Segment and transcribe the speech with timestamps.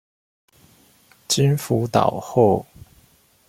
[1.27, 2.65] 經輔導後